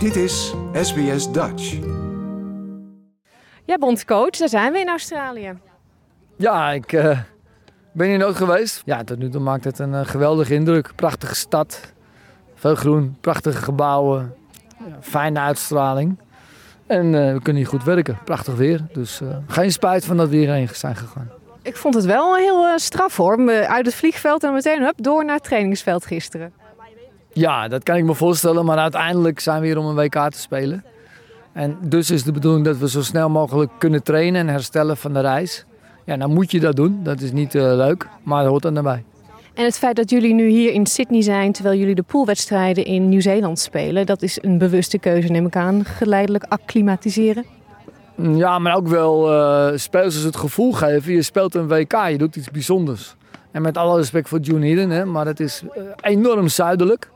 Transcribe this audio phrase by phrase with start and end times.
[0.00, 1.78] Dit is SBS Dutch.
[3.64, 5.58] Ja, bondcoach, daar zijn we in Australië.
[6.36, 7.18] Ja, ik uh,
[7.92, 8.82] ben hier nooit geweest.
[8.84, 10.92] Ja, tot nu toe maakt het een uh, geweldige indruk.
[10.94, 11.92] Prachtige stad,
[12.54, 14.34] veel groen, prachtige gebouwen,
[14.78, 16.18] ja, fijne uitstraling.
[16.86, 18.86] En uh, we kunnen hier goed werken, prachtig weer.
[18.92, 21.30] Dus geen spijt van dat we hierheen zijn gegaan.
[21.62, 23.50] Ik vond het wel heel straf hoor.
[23.50, 26.59] Uit het vliegveld en meteen hup, door naar het trainingsveld gisteren.
[27.32, 28.64] Ja, dat kan ik me voorstellen.
[28.64, 30.84] Maar uiteindelijk zijn we hier om een WK te spelen.
[31.52, 35.12] En dus is de bedoeling dat we zo snel mogelijk kunnen trainen en herstellen van
[35.12, 35.64] de reis.
[36.04, 37.00] Ja, dan moet je dat doen.
[37.02, 39.04] Dat is niet uh, leuk, maar dat hoort dan erbij.
[39.54, 43.08] En het feit dat jullie nu hier in Sydney zijn terwijl jullie de poolwedstrijden in
[43.08, 45.84] Nieuw-Zeeland spelen, dat is een bewuste keuze, neem ik aan.
[45.84, 47.44] Geleidelijk acclimatiseren.
[48.22, 51.12] Ja, maar ook wel uh, spelers het gevoel geven.
[51.12, 53.14] Je speelt een WK, je doet iets bijzonders.
[53.50, 57.10] En met alle respect voor June Hidden, hè, maar het is uh, enorm zuidelijk.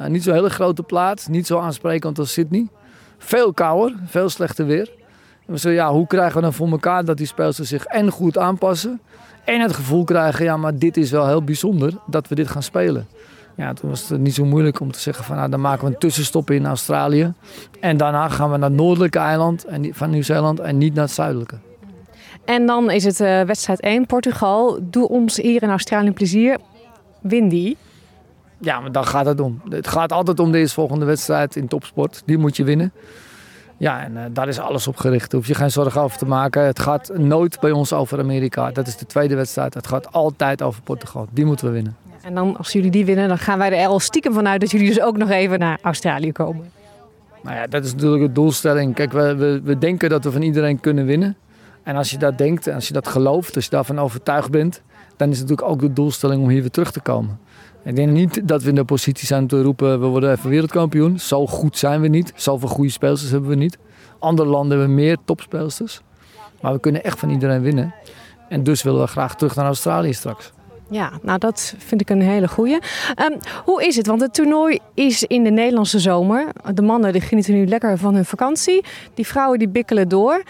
[0.00, 2.68] Uh, niet zo'n hele grote plaats, niet zo aansprekend als Sydney.
[3.18, 4.92] Veel kouder, veel slechter weer.
[5.46, 8.10] En we zeiden, ja, hoe krijgen we dan voor elkaar dat die spelers zich en
[8.10, 9.00] goed aanpassen...
[9.44, 12.62] en het gevoel krijgen, ja, maar dit is wel heel bijzonder dat we dit gaan
[12.62, 13.06] spelen.
[13.56, 15.92] Ja, toen was het niet zo moeilijk om te zeggen van, nou, dan maken we
[15.92, 17.32] een tussenstop in Australië.
[17.80, 21.56] En daarna gaan we naar het noordelijke eiland van Nieuw-Zeeland en niet naar het zuidelijke.
[22.44, 24.78] En dan is het uh, wedstrijd 1, Portugal.
[24.82, 26.58] Doe ons hier in Australië plezier.
[27.20, 27.76] Win die.
[28.58, 29.60] Ja, maar dan gaat het om.
[29.68, 32.22] Het gaat altijd om de eerstvolgende wedstrijd in topsport.
[32.24, 32.92] Die moet je winnen.
[33.76, 35.30] Ja, en uh, daar is alles op gericht.
[35.30, 36.64] Daar hoef je geen zorgen over te maken.
[36.64, 38.70] Het gaat nooit bij ons over Amerika.
[38.70, 39.74] Dat is de tweede wedstrijd.
[39.74, 41.26] Het gaat altijd over Portugal.
[41.30, 41.96] Die moeten we winnen.
[42.22, 44.88] En dan, als jullie die winnen, dan gaan wij er al stiekem vanuit dat jullie
[44.88, 46.70] dus ook nog even naar Australië komen.
[47.42, 48.94] Nou ja, dat is natuurlijk de doelstelling.
[48.94, 51.36] Kijk, we, we, we denken dat we van iedereen kunnen winnen.
[51.86, 54.82] En als je dat denkt en als je dat gelooft, als je daarvan overtuigd bent,
[55.16, 57.38] dan is het natuurlijk ook de doelstelling om hier weer terug te komen.
[57.84, 61.18] Ik denk niet dat we in de positie zijn te roepen, we worden even wereldkampioen.
[61.18, 62.32] Zo goed zijn we niet.
[62.34, 63.78] Zoveel goede speelsters hebben we niet.
[64.18, 66.00] Andere landen hebben meer topspeelsters.
[66.60, 67.94] Maar we kunnen echt van iedereen winnen.
[68.48, 70.52] En dus willen we graag terug naar Australië straks.
[70.90, 72.74] Ja, nou dat vind ik een hele goeie.
[72.74, 74.06] Um, hoe is het?
[74.06, 76.46] Want het toernooi is in de Nederlandse zomer.
[76.74, 78.84] De mannen die genieten nu lekker van hun vakantie.
[79.14, 80.42] Die vrouwen die bikkelen door.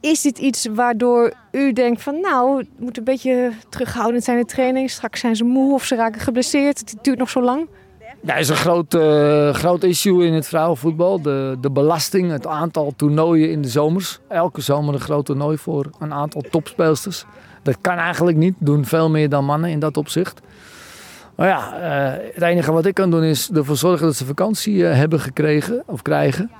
[0.00, 4.42] Is dit iets waardoor u denkt van nou, het moet een beetje terughoudend zijn in
[4.42, 4.90] de training.
[4.90, 6.78] Straks zijn ze moe of ze raken geblesseerd.
[6.78, 7.68] Het duurt nog zo lang.
[8.22, 11.22] Ja, is een groot, uh, groot issue in het vrouwenvoetbal.
[11.22, 14.18] De, de belasting, het aantal toernooien in de zomers.
[14.28, 17.24] Elke zomer een groot toernooi voor een aantal topspeelsters.
[17.62, 18.54] Dat kan eigenlijk niet.
[18.58, 20.40] Doen veel meer dan mannen in dat opzicht.
[21.34, 24.74] Maar ja, uh, het enige wat ik kan doen is ervoor zorgen dat ze vakantie
[24.74, 26.50] uh, hebben gekregen of krijgen.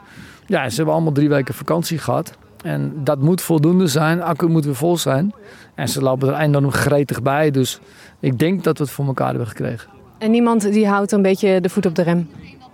[0.47, 2.33] Ja, ze hebben allemaal drie weken vakantie gehad.
[2.62, 4.22] En dat moet voldoende zijn.
[4.22, 5.32] Accu moet weer vol zijn.
[5.75, 7.50] En ze lopen er enorm gretig bij.
[7.50, 7.81] Dus
[8.21, 9.91] ik denk dat we het voor elkaar hebben gekregen.
[10.19, 12.28] En niemand die houdt een beetje de voet op de rem?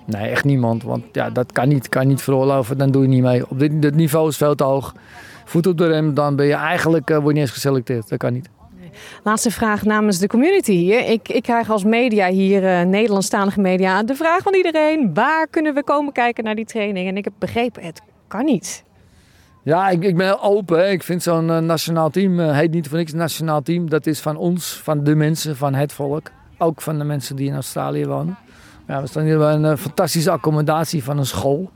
[0.06, 0.82] Nee, echt niemand.
[0.82, 1.88] Want ja, dat kan niet.
[1.88, 2.78] Kan niet veroorloven.
[2.78, 3.50] Dan doe je niet mee.
[3.50, 4.94] Op dit, dit niveau is veel te hoog.
[5.44, 8.08] Voet op de rem, dan ben je eigenlijk uh, word je niet eens geselecteerd.
[8.08, 8.48] Dat kan niet.
[9.22, 11.08] Laatste vraag namens de community hier.
[11.08, 15.74] Ik, ik krijg als media hier, uh, Nederlandstalige media, de vraag van iedereen: waar kunnen
[15.74, 17.08] we komen kijken naar die training?
[17.08, 18.84] En ik heb begrepen, het kan niet.
[19.66, 20.78] Ja, ik, ik ben heel open.
[20.78, 20.86] Hè.
[20.88, 23.90] Ik vind zo'n uh, nationaal team, uh, heet niet voor niks nationaal team.
[23.90, 26.30] Dat is van ons, van de mensen, van het volk.
[26.58, 28.36] Ook van de mensen die in Australië wonen.
[28.88, 31.70] Ja, we staan hier bij een uh, fantastische accommodatie van een school.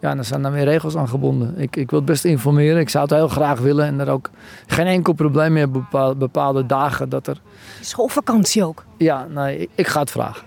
[0.00, 1.58] Ja, en er zijn dan weer regels aan gebonden.
[1.58, 2.80] Ik, ik wil het best informeren.
[2.80, 3.86] Ik zou het heel graag willen.
[3.86, 4.30] En er ook
[4.66, 7.40] geen enkel probleem meer bepaalde, bepaalde dagen dat er...
[7.80, 8.84] Schoolvakantie ook?
[8.96, 10.46] Ja, nee, ik, ik ga het vragen.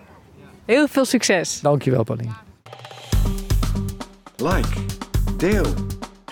[0.66, 1.60] Heel veel succes.
[1.62, 2.34] Dankjewel, Pauline.
[4.36, 4.68] Like,
[5.38, 5.66] deel,